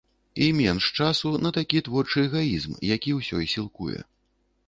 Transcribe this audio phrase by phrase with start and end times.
[0.43, 3.99] І менш часу на такі творчы эгаізм, які ўсё і сілкуе.